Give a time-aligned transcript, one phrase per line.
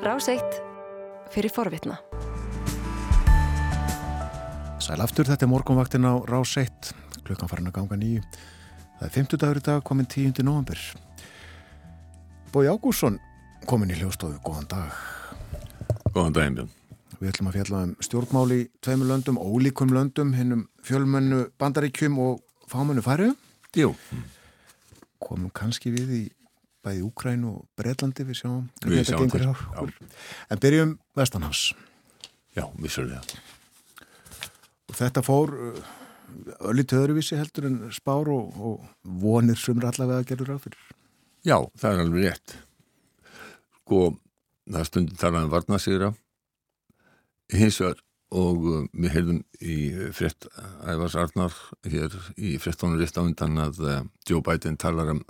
[0.00, 0.62] Ráseitt
[1.28, 1.98] fyrir forvitna.
[4.80, 6.94] Sæl aftur, þetta er morgunvaktin á Ráseitt,
[7.26, 8.22] klukkan farin að ganga nýju.
[8.96, 10.40] Það er 50 dagur í dag, komin 10.
[10.40, 10.80] november.
[12.48, 13.20] Bói Ágússon
[13.68, 14.96] komin í hljóstofu, góðan dag.
[16.14, 16.74] Góðan daginn Björn.
[17.20, 22.40] Við ætlum að fjalla um stjórnmál í tveimur löndum, ólíkum löndum, hinnum fjölmennu bandaríkjum og
[22.72, 23.36] fámennu færiðu.
[23.76, 23.92] Jú.
[25.20, 26.26] Komum kannski við í
[26.84, 29.46] bæði Úkræn og Breitlandi við sjáum Við sjáum til,
[30.50, 31.70] en byrjum Vestanhás
[32.56, 33.22] Já, vissulega
[34.90, 35.54] og þetta fór
[36.70, 40.82] öllítið öðruvísi heldur en spár og, og vonir sumra allavega gerur á fyrir.
[41.46, 42.54] Já, það er alveg rétt.
[43.80, 44.02] Sko,
[44.70, 46.12] það stundir talaðum varnasýra
[47.50, 49.76] hins vegar og uh, við heyrðum í
[50.14, 50.46] frett
[50.86, 51.54] Ævars Arnar
[51.90, 53.96] hér í frettónu rétt á undan að uh,
[54.28, 55.24] Joe Biden talar um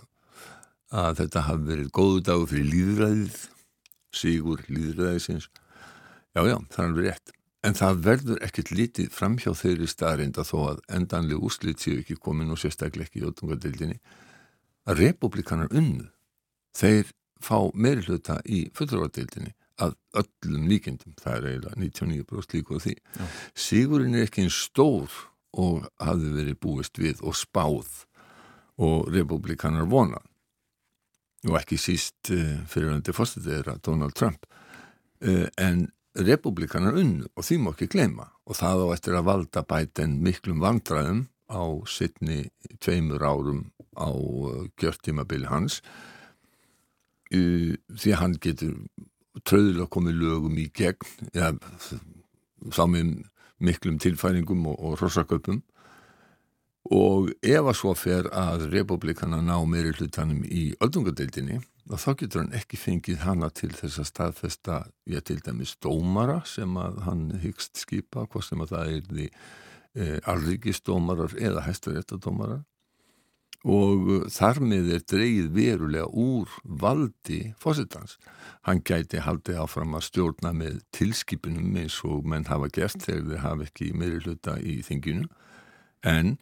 [0.91, 3.37] að þetta hafi verið góðu dag fyrir líðræðið,
[4.17, 5.47] sigur líðræðisins.
[6.35, 7.33] Já, já, það er alveg rétt.
[7.61, 12.17] En það verður ekkert litið fram hjá þeirri staðrinda þó að endanlega úslit séu ekki
[12.17, 13.99] komin og sérstaklega ekki í ótungadildinni
[14.89, 16.09] að republikanar unnu.
[16.77, 21.15] Þeir fá meiri hluta í fullurvardildinni að öllum líkendum.
[21.21, 22.95] Það er eiginlega 99% líku á því.
[22.97, 23.27] Já.
[23.67, 25.21] Sigurinn er ekki einn stór
[25.61, 28.07] og hafi verið búist við og spáð
[28.81, 30.30] og republikanar vonað
[31.49, 34.47] og ekki síst uh, fyriröndi fórstæðir að Donald Trump.
[35.25, 35.89] Uh, en
[36.19, 38.31] republikanar unnu og því má ekki gleyma.
[38.51, 42.51] Og það á eftir að valda bæten miklum vandraðum á sittni
[42.83, 43.63] tveimur árum
[43.95, 44.11] á
[44.81, 45.81] gjörtímabili hans.
[47.31, 48.75] Því að hann getur
[49.47, 51.53] tröðilega komið lögum í gegn ja,
[52.75, 53.21] sá með
[53.63, 55.61] miklum tilfæringum og, og rosaköpum
[56.89, 62.55] og ef að svo fer að republikana ná meiri hlutanum í öldungadeildinni þá getur hann
[62.57, 64.77] ekki fengið hana til þess að staðfesta
[65.11, 69.27] ég til dæmis dómara sem að hann hyggst skipa hvað sem að það er því
[69.27, 72.63] e, alríkistómarar eða hæstaréttadómarar
[73.61, 78.17] og þar með er dreyið verulega úr valdi fósittans.
[78.65, 83.45] Hann gæti haldið áfram að stjórna með tilskipunum eins og menn hafa gert þegar þeir
[83.45, 85.29] hafa ekki meiri hluta í þinginu
[86.09, 86.39] en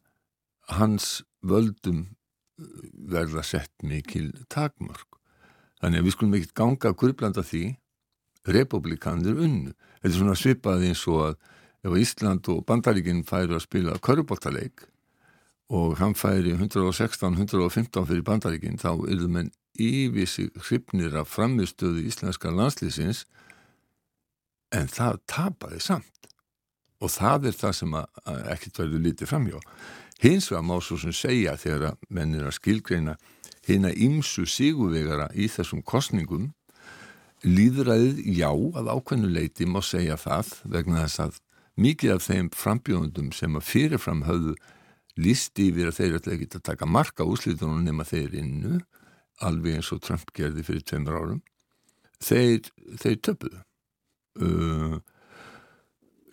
[0.76, 2.64] hans völdum uh,
[3.12, 5.06] verða sett mikil takmörg.
[5.78, 7.64] Þannig að við skulum ekkert ganga að kurblanda því
[8.48, 9.74] republikanir unnu.
[10.00, 11.38] Þetta er svona svipaði eins og að
[11.86, 14.88] ef Ísland og Bandaríkinn færi að spila körubóttaleik
[15.68, 23.26] og hann færi 116-115 fyrir Bandaríkinn þá eru menn yfir hrifnir af framistöðu íslenska landslýsins
[24.74, 26.30] en það tapaði samt
[26.98, 29.58] og það er það sem ekkert verður lítið framjá.
[30.18, 33.16] Hins vegar má svo sem segja þegar að mennir að skilgreina
[33.68, 36.48] hérna ímsu siguvegara í þessum kostningum
[37.46, 41.38] líðræðið já að ákveðnu leiti má segja það vegna þess að
[41.78, 44.56] mikið af þeim frambjóðundum sem að fyrirfram höfðu
[45.18, 48.80] listi yfir að þeir ætla ekki að taka marka úslítunum nema þeir innu
[49.46, 51.40] alveg eins og Trump gerði fyrir tveimur árum
[52.22, 52.66] þeir,
[52.98, 53.62] þeir töpuðu.
[54.38, 54.98] Uh,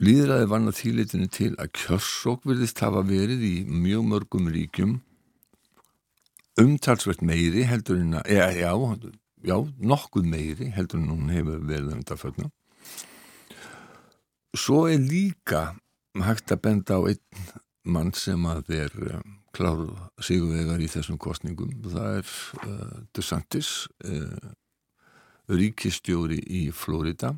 [0.03, 4.97] Líðræði vann að þýleitinu til að kjörsók verðist hafa verið í mjög mörgum ríkjum
[6.59, 8.72] umtalsvert meiri heldur en að, já, já,
[9.44, 12.51] já, nokkuð meiri heldur en hún hefur verið undarföldna.
[14.56, 15.73] Svo er líka
[16.23, 17.50] hægt að benda á einn
[17.85, 21.73] mann sem að er um, kláruð sigurvegar í þessum kostningum.
[21.83, 22.31] Það er
[22.63, 23.73] uh, DeSantis,
[24.07, 24.56] uh,
[25.51, 27.35] ríkistjóri í Florida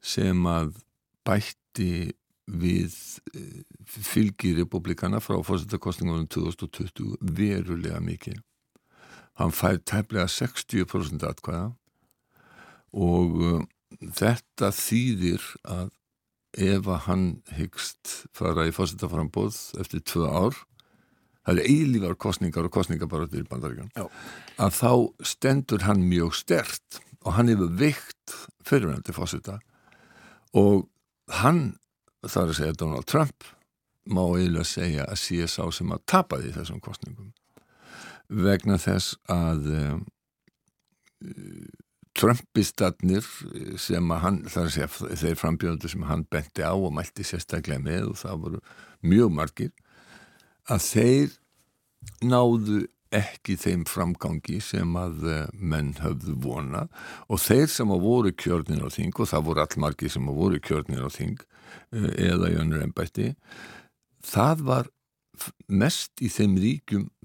[0.00, 0.76] sem að
[1.30, 2.10] bætti
[2.50, 2.94] við
[3.34, 8.40] eh, fylgi republikana frá fórsettarkostningunum 2020 verulega mikið.
[9.38, 11.70] Hann fær tæplega 60% atkvæða
[12.90, 13.60] og uh,
[14.18, 15.92] þetta þýðir að
[16.58, 17.24] ef að hann
[17.54, 20.58] hyggst fara í fórsettarframbóð eftir tvö ár,
[21.46, 23.92] það er eilívar kostningar og kostningabaratur í bandaríkan,
[24.58, 24.92] að þá
[25.22, 28.34] stendur hann mjög stert og hann hefur veikt
[28.66, 29.62] fyrirvændi fórsettar
[30.58, 30.89] og
[31.40, 31.62] hann,
[32.26, 33.46] það er að segja Donald Trump,
[34.10, 37.30] má eiginlega segja að sé sá sem að tapa því þessum kostningum
[38.30, 40.02] vegna þess að um,
[42.20, 43.26] Trumpistarnir
[43.80, 47.24] sem að hann, það er að segja þeir frambjöndu sem hann benti á og mælti
[47.26, 48.62] sérstaklega með og það voru
[49.06, 49.70] mjög margir
[50.70, 51.36] að þeir
[52.26, 52.80] náðu
[53.14, 56.92] ekki þeim framgangi sem að eh, menn höfðu vonað
[57.28, 60.62] og þeir sem að voru kjörnir á þing og það voru allmargi sem að voru
[60.62, 63.34] kjörnir á þing eh, eða í önnur ennbætti
[64.26, 64.90] það var
[65.70, 66.56] mest í þeim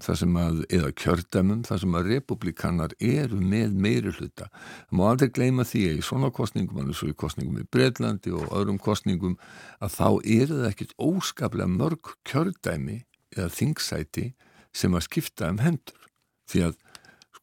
[0.00, 4.48] sem að, eða kjördæmum þar sem að republikanar eru með meiri hluta.
[4.88, 8.32] Það má aldrei gleyma því að í svona kostningum, alveg svo í kostningum í Breitlandi
[8.32, 9.36] og öðrum kostningum
[9.84, 10.08] að þá
[10.38, 13.02] eru það ekkit óskaplega mörg kjördæmi
[13.36, 14.30] eða þingsæti
[14.76, 16.10] sem að skipta um hendur
[16.50, 16.76] því að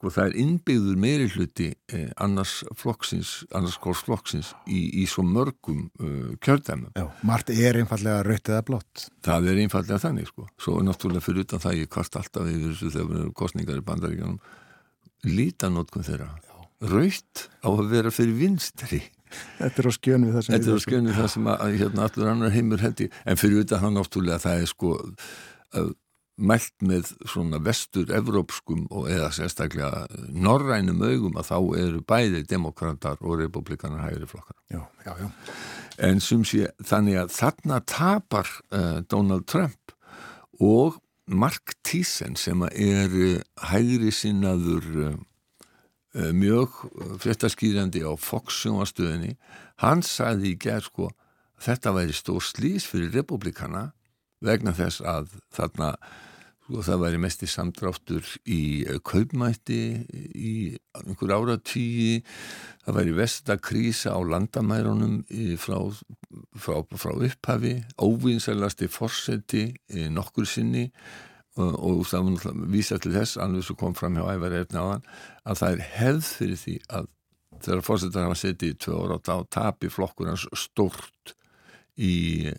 [0.03, 5.23] sko það er innbyggður meiri hluti eh, annars flokksins, annars kors flokksins í, í svo
[5.23, 6.91] mörgum uh, kjördæmum.
[6.97, 9.05] Já, margt er einfallega raut eða blott.
[9.23, 10.49] Það er einfallega þannig sko.
[10.59, 13.87] Svo náttúrulega fyrir utan það ég kvart alltaf yfir þessu þegar við erum kostningar í
[13.87, 14.39] bandaríkjanum
[15.23, 16.29] lítanótkun þeirra.
[16.83, 19.03] Raut á að vera fyrir vinstri.
[19.57, 21.77] Þetta er á skjönu við það sem Þetta er á skjönu við það sem að,
[21.79, 23.07] hérna, allur annar heimur hendi.
[23.23, 24.97] En fyrir utan það náttúrulega það er sko
[25.73, 25.93] að
[26.37, 33.37] mælt með svona vestur-evrópskum og eða sérstaklega norrænum augum að þá eru bæði demokrater og
[33.43, 34.57] republikanar hægri flokkar.
[34.73, 35.29] Já, já, já.
[36.01, 39.93] En sé þannig að þarna tapar uh, Donald Trump
[40.59, 40.97] og
[41.27, 43.13] Mark Thiessen sem er
[43.69, 46.81] hægri sinnaður uh, mjög
[47.21, 49.37] fréttaskýrandi á Fox-sjónastöðinni,
[49.81, 51.11] hann sagði í gerð sko
[51.63, 53.91] þetta væri stór slís fyrir republikana
[54.43, 55.89] vegna þess að þarna
[56.63, 58.61] sko, það væri mest í samdráttur í
[59.05, 59.81] kaupmætti
[60.33, 60.53] í
[60.99, 62.23] einhver áratýji
[62.85, 65.21] það væri vestakrísa á landamærunum
[65.61, 65.77] frá,
[66.55, 67.75] frá, frá upphafi.
[68.01, 69.69] Óvinnsælasti fórseti
[70.11, 70.89] nokkur sinni.
[71.53, 74.89] Og, og það var vísa til þess alveg svo kom fram hjá ævar efni á
[74.89, 75.03] hann
[75.45, 77.11] að það er hefð fyrir því að
[77.59, 81.35] þegar fórsetar hafa setið í tvö ára á tapi flokkur hans stort
[81.93, 82.49] í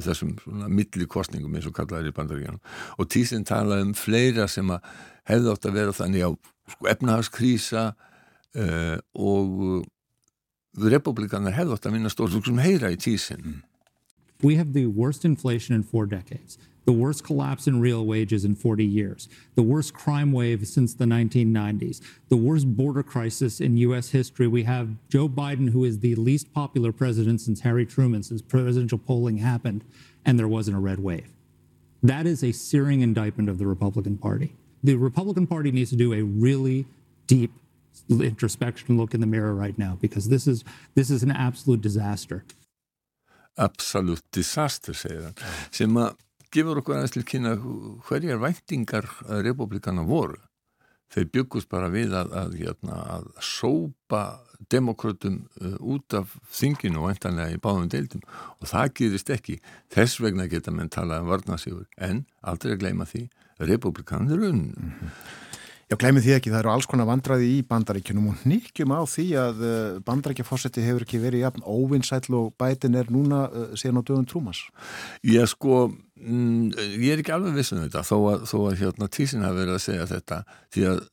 [0.00, 0.34] þessum
[0.72, 2.62] millikostningum eins og kallaður í bandaríkjanum
[2.96, 4.86] og tísinn talaði um fleira sem að
[5.28, 6.30] hefði átt að vera þannig á
[6.72, 9.84] sko, efnahagskrísa uh, og
[10.80, 13.62] republikanar hefði átt að vinna stór sem heyra í tísinn.
[14.42, 18.54] We have the worst inflation in four decades the worst collapse in real wages in
[18.54, 24.10] 40 years, the worst crime wave since the 1990s, the worst border crisis in U.S.
[24.10, 24.46] history.
[24.46, 28.98] We have Joe Biden, who is the least popular president since Harry Truman, since presidential
[28.98, 29.84] polling happened,
[30.24, 31.28] and there wasn't a red wave.
[32.02, 34.54] That is a searing indictment of the Republican Party.
[34.82, 36.84] The Republican Party needs to do a really
[37.26, 37.52] deep
[38.10, 40.64] introspection look in the mirror right now because this is
[40.94, 42.44] this is an absolute disaster.
[43.56, 45.34] Absolute disaster, segir hann,
[45.70, 46.16] sem að
[46.54, 47.54] gefur okkur aðeins til kynna
[48.08, 49.10] hverjar væntingar
[49.44, 50.40] republikana voru.
[51.14, 54.22] Þeir byggust bara við að, að, hérna, að sópa
[54.72, 58.24] demokrautum uh, út af þinginu og eintanlega í báðum deildum
[58.58, 59.60] og það gerist ekki.
[59.94, 63.28] Þess vegna geta menn talað um varnasífur en aldrei að gleyma því
[63.62, 64.64] republikanir unn.
[64.74, 65.43] Mm -hmm.
[65.90, 69.26] Já, gleymi því ekki, það eru alls konar vandraði í bandaríkjunum og nýkjum á því
[69.40, 69.64] að
[70.06, 74.62] bandaríkjafósetti hefur ekki verið jafn óvinnsætl og bætin er núna uh, síðan á dögun trúmas.
[75.28, 75.88] Ég sko,
[76.20, 76.70] mm,
[77.02, 79.76] ég er ekki alveg vissun um þetta þó að, þó að hérna tísin hafi verið
[79.76, 80.40] að segja þetta
[80.72, 81.04] því að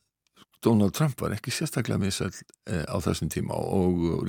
[0.61, 2.29] Donald Trump var ekki sérstaklega misæl
[2.69, 4.27] eh, á þessum tíma og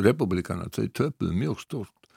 [0.00, 2.08] republikana þau töpuðu mjög stórt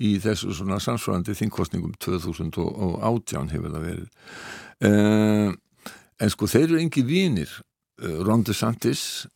[0.00, 4.06] í þessu svona samsvarandi þingkostningum 2018 hefur það verið.
[4.88, 5.50] Eh,
[6.20, 7.52] En sko þeir eru engi vínir.
[8.00, 9.26] Ron DeSantis,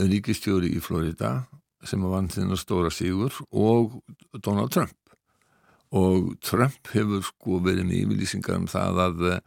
[0.00, 1.42] ríkistjóri í Florida,
[1.84, 3.98] sem var vann þinn að stóra sigur, og
[4.44, 4.96] Donald Trump.
[5.96, 9.38] Og Trump hefur sko verið með yfirlýsingar um það að uh,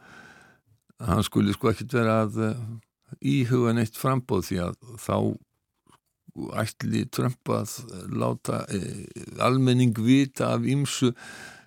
[1.06, 2.64] hann skuli sko ekkit vera að uh,
[3.20, 5.16] íhuga neitt frambóð því að þá
[6.64, 7.76] ætli Trump að
[8.10, 9.02] láta uh,
[9.46, 11.12] almenning vita af ímsu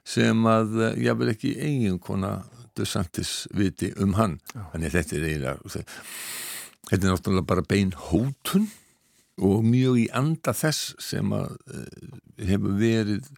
[0.05, 2.01] sem að ég vil ekki eigin
[2.75, 4.39] kona DeSantis viti um hann.
[4.53, 4.71] Já.
[4.73, 5.85] þannig þetta er eiginlega
[6.85, 8.69] þetta er náttúrulega bara bein hótun
[9.37, 11.57] og mjög í anda þess sem að
[12.37, 13.29] hefur verið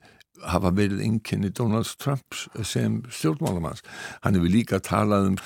[0.45, 3.81] hafa verið einkenni Donald Trump sem stjórnmálamanns.
[4.21, 5.37] Hann hefur líka talað um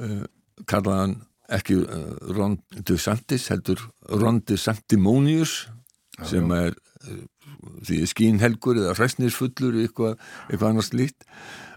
[0.00, 0.24] uh,
[0.66, 1.18] kallaðan
[1.50, 5.66] ekki uh, Ron DeSantis heldur Ron DeSantimonius
[6.24, 7.20] sem er uh,
[7.86, 10.16] því skínhelgur eða hræstnisfullur eitthvað,
[10.48, 11.28] eitthvað annars lít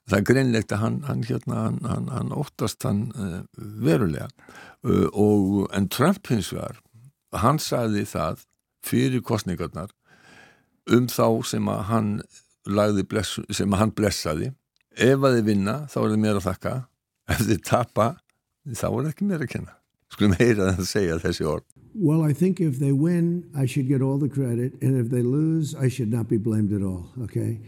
[0.10, 4.28] það er greinlegt að hann, hann, hérna, hann, hann óttast hann uh, verulega.
[4.84, 6.80] Uh, og en Trump hins vegar
[7.40, 8.44] hann sagði það
[8.84, 9.94] fyrir kostningarnar
[10.92, 12.10] um þá sem að hann
[13.10, 14.52] bless, sem að hann blessaði.
[14.94, 16.74] Ef að þið vinna þá er þið mér að þakka.
[17.34, 18.10] Ef þið tapa
[18.76, 19.78] þá er ekki mér að kenna.
[20.12, 23.88] Skulum heyra það að segja þessi orð Well, I think if they win, I should
[23.88, 27.06] get all the credit, and if they lose, I should not be blamed at all,
[27.22, 27.60] okay?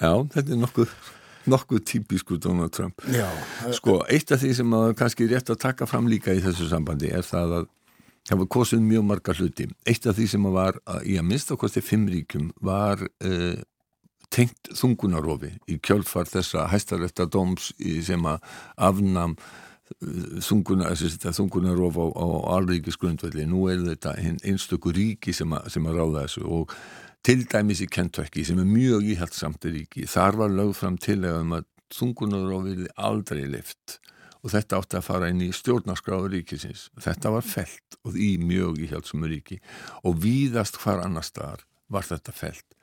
[0.00, 0.90] Já, þetta er nokkuð
[1.46, 3.28] nokkuð típisku Donald Trump Já.
[3.72, 7.12] sko, eitt af því sem að kannski rétt að taka fram líka í þessu sambandi
[7.12, 7.68] er það að
[8.24, 11.28] það var kosin mjög marga hluti eitt af því sem að var að, í að
[11.28, 13.60] minnstakosti fimm ríkum var uh,
[14.32, 17.70] tengt þungunarofi í kjölfar þessa hæstarétta dóms
[18.08, 18.40] sem að
[18.88, 19.36] afnam
[20.44, 23.46] þungunarof á, á alríkisgrundvelli.
[23.48, 24.14] Nú er þetta
[24.46, 26.72] einstöku ríki sem að, sem að ráða þessu og
[27.24, 30.08] til dæmis í Kentucky sem er mjög íhaldsamt ríki.
[30.08, 33.98] Þar var lögð fram til um að þungunarof vilði aldrei lift
[34.44, 36.88] og þetta átti að fara inn í stjórnarskráður ríkisins.
[37.00, 39.60] Þetta var felt og í mjög íhjaldsum ríki
[40.04, 42.76] og víðast hvar annar staðar var þetta felt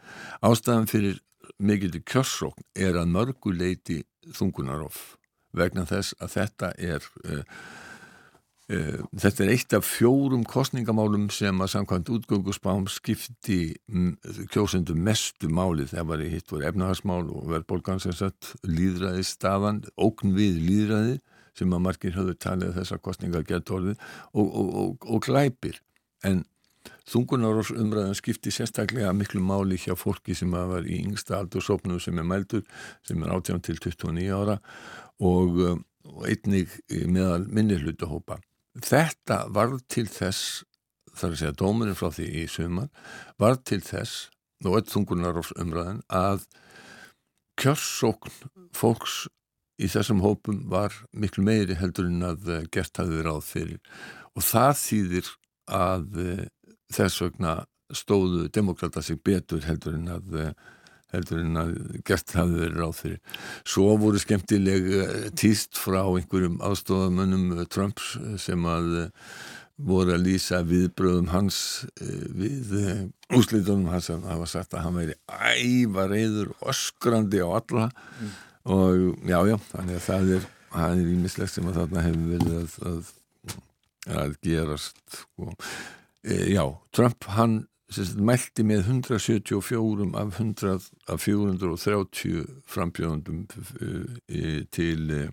[0.46, 1.20] ástæðan fyrir
[1.62, 4.02] mikilvæg kjörsókn er að mörguleiti
[4.38, 5.16] þungunarof
[5.58, 7.42] vegna þess að þetta er uh,
[8.72, 13.60] uh, þetta er eitt af fjórum kostningamálum sem að samkvæmt útgöngusbám skipti
[14.54, 15.88] kjósendum mestu máli.
[15.90, 21.20] Þegar var í hitt voru efnahagsmál og verðbólgansessat líðræði staðan, ógn við líðræði
[21.58, 23.98] sem að margir höfðu talið þessar kostningar gett orðið
[24.32, 25.82] og, og, og, og glæpir.
[26.24, 26.46] En
[27.12, 32.28] Þungunaros umræðan skipti sérstaklega miklu máli hjá fólki sem var í yngsta aldursópnu sem er
[32.28, 32.64] mældur,
[33.04, 34.58] sem er 18 til 29 ára
[35.20, 35.60] og,
[36.08, 36.72] og einnig
[37.12, 38.40] meðal minni hlutahópa.
[38.80, 40.64] Þetta var til þess,
[41.12, 42.88] þar að segja dómurinn frá því í sumar,
[43.36, 44.30] var til þess,
[44.64, 46.48] og öll Þungunaros umræðan, að
[47.60, 48.32] kjörsókn
[48.72, 49.26] fólks
[49.82, 53.80] í þessum hópum var miklu meiri heldur en að gert hafði ráð fyrir
[54.38, 55.32] og það þýðir
[55.72, 56.20] að
[56.96, 57.56] þess vegna
[57.92, 60.54] stóðu demokrata sig betur heldur en að
[61.12, 61.72] heldur en að
[62.08, 63.40] gert hafi verið ráð fyrir.
[63.68, 68.94] Svo voru skemmtileg eh, týst frá einhverjum aðstofamönnum eh, Trumps eh, sem að
[69.82, 71.58] voru að lýsa viðbröðum hans
[71.98, 72.76] við
[73.34, 78.36] úslitunum hans að hafa sagt að hann væri æva reyður öskrandi á alla mm.
[78.76, 80.46] og já já, þannig að það er
[80.76, 83.10] það er ímislegt sem að þarna hefur verið að, að,
[84.22, 85.50] að gerast sko
[86.24, 93.48] e, já, Trump hann sérst, mælti með 174 af, 100, af 430 frambjöðundum
[94.28, 95.32] e, til e,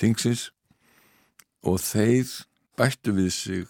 [0.00, 0.52] þingsins
[1.62, 2.26] og þeir
[2.78, 3.66] bættu við sig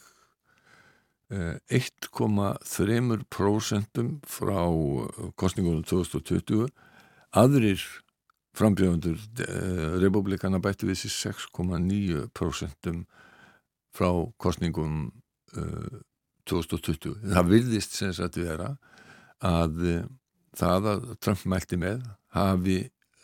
[1.33, 4.61] 1,3% frá
[5.40, 6.69] kostningunum 2020
[7.40, 7.81] aðrir
[8.52, 9.16] frambjöðundur
[10.02, 13.09] republikana bættu við sig 6,9%
[13.97, 15.09] frá kostningum
[15.57, 16.12] 2020.
[17.23, 18.75] Það virðist sem sagt vera
[19.43, 20.09] að eh,
[20.59, 22.03] það að Trump mælti með
[22.37, 22.79] hafi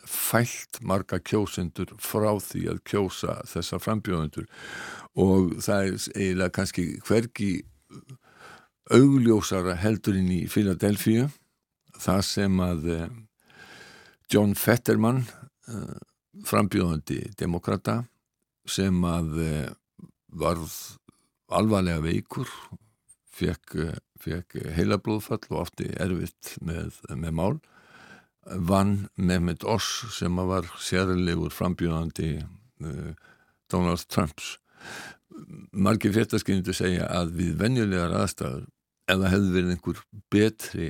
[0.09, 4.47] fælt marga kjósendur frá því að kjósa þessa frambjóðendur.
[5.19, 7.51] Og það er eiginlega kannski hvergi
[8.89, 11.27] augljósara heldurinn í Philadelphia
[11.99, 13.09] það sem að eh,
[14.33, 15.25] John Fetterman
[15.69, 15.97] eh,
[16.47, 18.01] frambjóðandi demokrata
[18.69, 19.33] sem að
[20.29, 20.73] varð
[21.49, 22.49] alvarlega veikur
[23.39, 23.75] fekk,
[24.19, 27.59] fekk heilablóðfall og átti erfitt með, með mál.
[28.69, 33.11] Vann Mehmet Oss sem var sérlegur frambjóðandi uh,
[33.71, 34.57] Donald Trumps.
[35.71, 38.65] Margir fréttaskyndu segja að við venjulegar aðstæður
[39.09, 40.01] ef það hefði verið einhver
[40.33, 40.89] betri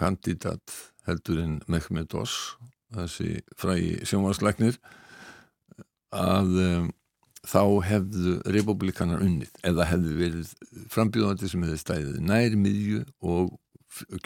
[0.00, 0.74] kandidat
[1.06, 2.56] heldur en Mehmet Oss
[2.94, 4.78] þessi frægi sjónvarsleiknir
[6.16, 6.88] að um,
[7.46, 10.52] þá hefðu republikanar unnið eða hefðu verið
[10.92, 13.54] frambjóðandi sem hefði stæðið nær miðju og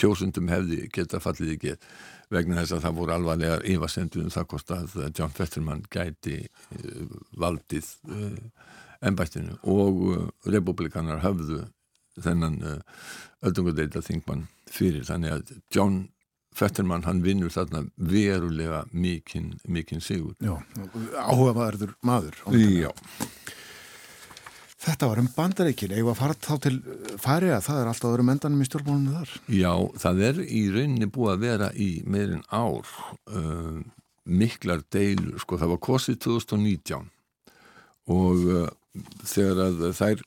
[0.00, 1.87] kjósundum hefði geta fallið get
[2.35, 7.14] vegna þess að það voru alvarlegar yfasendur um það kost að John Fetterman gæti uh,
[7.40, 7.88] valdið
[9.04, 11.62] ennbættinu og uh, republikanar hafðu
[12.25, 12.61] þennan
[13.42, 15.02] öldungadeita þingmann fyrir.
[15.09, 15.97] Þannig að John
[16.54, 20.37] Fettermann hann vinnur þarna verulega mikinn mikinn sigur.
[20.38, 20.54] Já,
[21.18, 22.38] áhugaverður maður.
[22.54, 22.92] Já.
[24.84, 26.75] Þetta var um bandareikin, eða fara þá til
[27.20, 29.30] fari að það er alltaf að vera mendanum í stjórnbólunum þar?
[29.56, 32.90] Já, það er í rauninni búið að vera í meirinn ár
[33.32, 33.80] uh,
[34.28, 37.08] miklar deilur, sko það var kosið 2019
[38.12, 38.68] og uh,
[39.25, 40.25] þegar að þær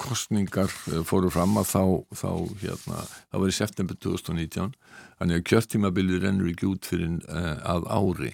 [0.00, 1.82] kostningar eh, fóru fram að þá,
[2.22, 2.30] þá
[2.62, 4.74] hérna, það var í september 2019
[5.20, 8.30] þannig að kjörtímabilið rennur ekki út fyrir uh, að ári.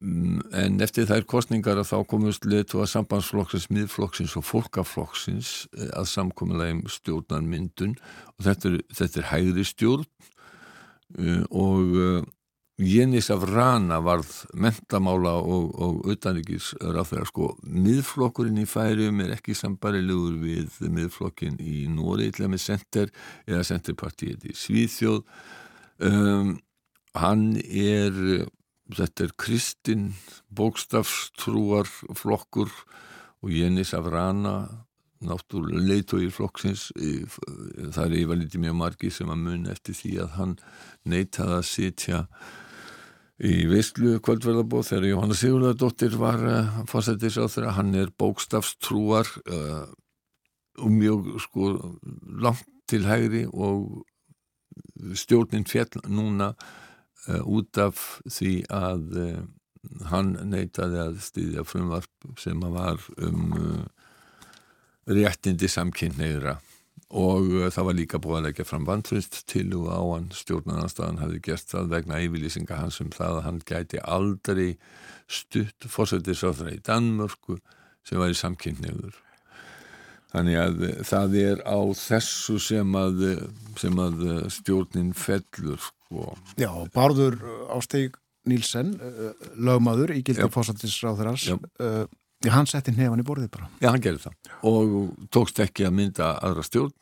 [0.00, 5.88] Um, en eftir þær kostningar að þá komust letu að sambandsflokksins, miðflokksins og fólkaflokksins uh,
[6.02, 7.96] að samkominlega stjórnar myndun
[8.36, 10.08] og þetta er, þetta er hægri stjórn
[11.50, 11.96] og
[12.80, 17.50] Jénis af Rana varð mentamála og, og utanrikis ráþæra sko.
[17.68, 23.12] Miðflokkurinn í færium er ekki sambarilegur við miðflokkin í Nóri til að með Senter
[23.44, 25.20] eða Senterpartiet í Svíþjóð.
[26.08, 26.54] Um,
[27.20, 28.16] hann er
[28.96, 30.06] þetta er Kristinn
[30.48, 32.72] bókstafstrúar flokkur
[33.44, 34.86] og Jénis af Rana
[35.20, 40.54] náttúrulega leitói flokksins það er yfirlítið mjög margi sem að mun eftir því að hann
[41.04, 42.20] neitaði að sitja
[43.40, 49.86] í Veistlu kvöldverðarbóð þegar Jóhanna Sigurðardóttir var uh, fórstættis á þeirra, hann er bókstafstrúar uh,
[50.80, 51.72] og mjög sko
[52.42, 54.02] langt til hægri og
[55.16, 59.22] stjórnin fjall núna uh, út af því að
[60.10, 63.54] hann neytaði að stýðja frumvarp sem að var um
[65.08, 66.58] réttindi samkynneira
[67.10, 70.28] og uh, það var líka búið að leggja fram vantrust til og á hann.
[70.34, 74.68] Stjórnarnarstaðan hafi gert það vegna yfirlýsinga hans um það að hann gæti aldrei
[75.30, 77.58] stutt fórsættisráðra í Danmörku
[78.06, 79.18] sem var í samkynneður
[80.30, 83.44] Þannig að eh, það er á þessu sem að, eh,
[83.80, 86.34] sem að eh, stjórnin fellur sko.
[86.60, 87.38] Já, Bárður
[87.74, 88.18] Ásteg
[88.48, 88.94] Nílsen,
[89.60, 90.46] lögmaður í gildi
[92.40, 93.68] fósættisráðurars, hann setti nefn í borðið bara.
[93.82, 94.34] Já, hann gerði það
[94.70, 94.96] og
[95.34, 96.96] tókst ekki að mynda aðra stjórn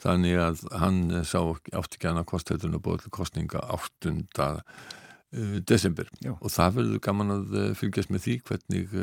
[0.00, 4.14] þannig að hann sá átti ekki annað kostættunum búið til kostninga 8.
[5.66, 6.32] desember Já.
[6.40, 8.94] og það verður gaman að fylgjast með því hvernig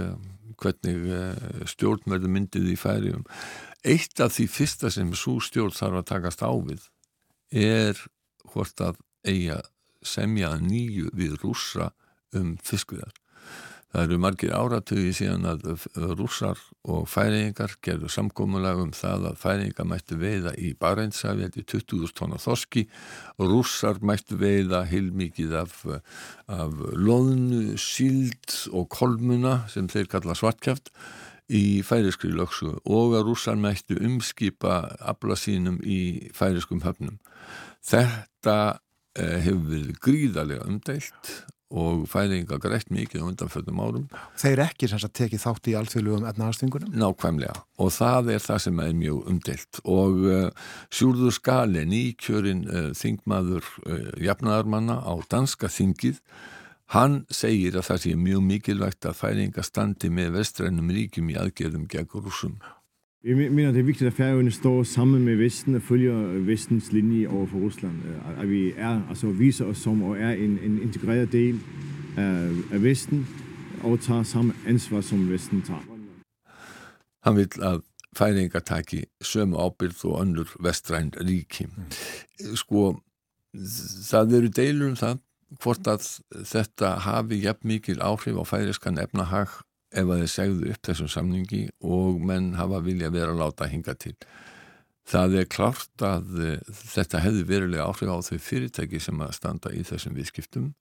[0.57, 3.25] hvernig eh, stjórnverðu myndið í færium.
[3.85, 6.87] Eitt af því fyrsta sem svo stjórn þarf að takast á við
[7.53, 7.99] er
[8.47, 9.61] hvort að eiga
[10.01, 11.91] semja nýju við rúsa
[12.35, 13.13] um fiskviðar.
[13.87, 15.61] Það eru margir áratögi síðan að
[16.19, 16.59] rússar
[16.91, 22.43] og færingar gerðu samkómulega um það að færingar mættu veiða í Barentsafi í 20.000 tónar
[22.43, 22.83] þoski
[23.39, 25.79] og rússar mættu veiða heilmikið af,
[26.51, 30.91] af loðnu, síld og kolmuna sem þeir kalla svartkjaft
[31.47, 37.21] í færiskri lögsu og að rússar mættu umskipa afla sínum í færiskum höfnum.
[37.87, 38.57] Þetta
[39.15, 41.37] eh, hefur verið gríðarlega umdælt
[41.67, 44.05] og færinga greitt mikið á undanfjöldum árum.
[44.39, 46.93] Þeir ekki sem sagt tekið þátt í alþjóðlugum etnaðarstingunum?
[46.95, 52.63] Nákvæmlega og það er það sem er mjög umdelt og uh, Sjúrður Skalin í kjörin
[52.71, 56.21] uh, þingmaður uh, jafnaðarmanna á danska þingið
[56.95, 61.87] hann segir að það sé mjög mikilvægt að færinga standi með vestrænum ríkjum í aðgerðum
[61.91, 62.55] gegn rúsum.
[63.27, 66.15] Jeg mener, det er vigtigt, at Færøerne står sammen med Vesten og følger
[66.45, 67.93] Vestens linje over for Rusland.
[68.05, 71.59] Øh, at vi er, altså viser os som og er en, en integreret del
[72.17, 73.27] af, af Vesten
[73.83, 75.83] og tager samme ansvar, som Vesten tager.
[77.23, 77.81] Han vil að
[78.17, 81.67] færingar taki sömu ábyrð og önnur vestræn ríki.
[82.55, 82.95] Sko,
[84.09, 85.19] það eru deilur um það
[85.61, 86.07] hvort að
[86.45, 89.47] þetta hafi jafn mikil áhrif á færiskan efnahag
[89.91, 93.95] ef að þeir segðu upp þessum samningi og menn hafa vilja vera að láta hinga
[93.99, 94.15] til.
[95.07, 99.71] Það er klart að eh, þetta hefði verilega áhrif á þau fyrirtæki sem að standa
[99.71, 100.73] í þessum viðskiptum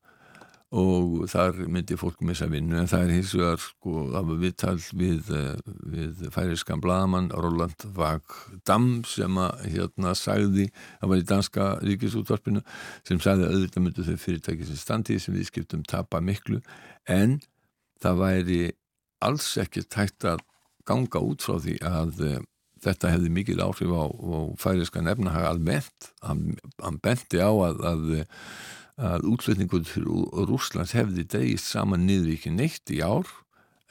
[0.74, 5.28] og þar myndi fólk missa vinnu en það er hins vegar sko var viðtal við,
[5.30, 5.60] eh,
[5.92, 10.66] við færiskan bladamann Roland Vagdam sem að hérna sagði,
[11.00, 12.64] það var í danska ríkisútvarpinu
[13.06, 16.58] sem sagði að auðvitað myndu þau fyrirtæki sem standi þessum viðskiptum tapa miklu
[17.06, 17.38] en
[18.02, 18.60] það væri
[19.24, 20.44] alls ekki tægt að
[20.86, 22.36] ganga út frá því að uh,
[22.84, 26.10] þetta hefði mikil áhrif á, á færiska nefnahag almennt.
[26.26, 28.04] Hann, hann benti á að, að,
[29.00, 30.06] að útflutningur til
[30.50, 33.28] Rúslands hefði dreigist saman niður ekki neitt í ár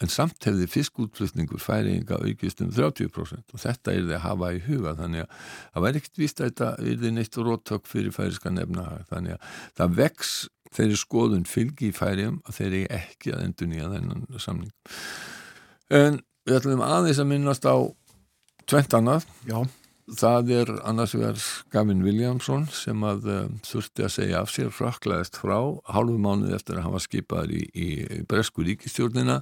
[0.03, 4.61] en samt hefði fiskútflutningur færinga aukist um 30% og þetta er það að hafa í
[4.65, 9.05] huga þannig að það væri ekkert vist að þetta er neitt róttök fyrir færiska nefnahag
[9.11, 10.33] þannig að það vex
[10.75, 14.73] þeirri skoðun fylgi í færium að þeirri ekki að endur nýja þennan samning.
[15.93, 17.75] En við ætlum aðeins að minnast á
[18.69, 19.25] tvent annað.
[19.47, 19.59] Já.
[20.05, 21.39] Það er annars vegar
[21.73, 25.57] Gavin Williamson sem að uh, þurfti að segja af sér fraklaðist frá
[25.89, 29.39] hálfu mánuð eftir að hann var skipaður í, í Bresku ríkistjórnina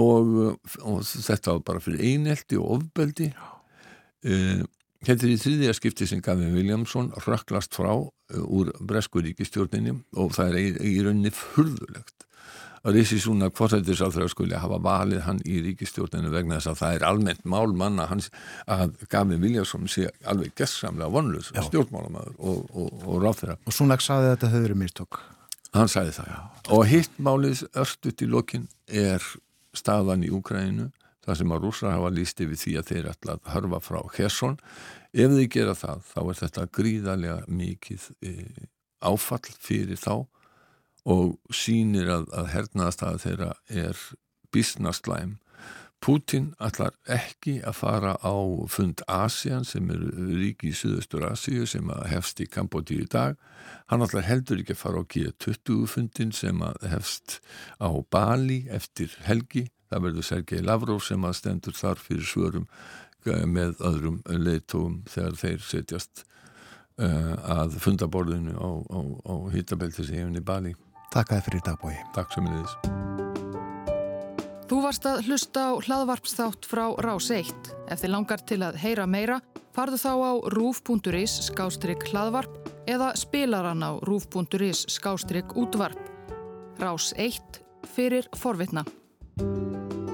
[0.00, 3.28] og, og þetta var bara fyrir einelti og ofbeldi.
[4.24, 4.64] Uh,
[5.04, 8.08] Þetta er í þriðja skipti sem Gavin Williamson rökklast frá uh,
[8.46, 12.26] úr Bresku ríkistjórninni og það er í, í rauninni furðulegt
[12.86, 17.06] að Rissi Súna kvortættisáþröðu skuli hafa valið hann í ríkistjórninu vegna þess að það er
[17.08, 18.28] almennt mál manna hans
[18.70, 23.58] að Gavin Williamson sé alveg gessamlega vonlust stjórnmálamæður og, og, og ráþæra.
[23.66, 25.18] Og Súnak saði að þetta höfður verið mistokk.
[25.74, 26.38] Hann saði það, já.
[26.76, 29.26] Og hitt málið örstuðt í lokin er
[29.76, 30.88] staðan í Úkræninu
[31.26, 34.58] það sem að rúsar hafa líst yfir því að þeir ætla að hörfa frá Hersson
[35.12, 38.34] ef þeir gera það þá er þetta gríðarlega mikið e,
[39.04, 40.14] áfall fyrir þá
[41.06, 43.50] og sínir að, að hernaðastæða þeirra
[43.84, 44.06] er
[44.54, 45.36] bísnastlæm
[46.04, 48.36] Putin ætlar ekki að fara á
[48.70, 50.02] fund ASEAN sem er
[50.38, 53.38] ríki í Suðaustur Asíu sem hefst í Kambodí í dag.
[53.90, 56.62] Hann ætlar heldur ekki að fara á G20 fundin sem
[56.92, 57.40] hefst
[57.80, 62.66] á Bali eftir helgi það verður Sergei Lavrov sem að stendur þar fyrir svörum
[63.26, 66.24] eh, með öðrum leiðtóum þegar þeir setjast
[67.00, 70.74] uh, að fundaborðinu á, á, á Hittabeltis í Bali.
[71.12, 71.96] Takk að þið fyrir dagbói.
[72.16, 73.04] Takk sem er þess.
[74.66, 77.68] Þú varst að hlusta á hlaðvarpsþátt frá Rás 1.
[77.86, 79.38] Ef þið langar til að heyra meira,
[79.76, 86.00] farðu þá á rúf.is skástrygg hlaðvarp eða spilaran á rúf.is skástrygg útvarp.
[86.82, 87.62] Rás 1
[87.94, 88.82] fyrir forvitna.
[89.38, 90.05] Música